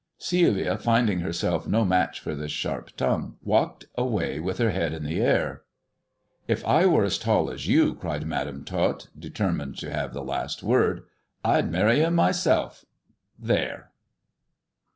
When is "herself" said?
1.19-1.67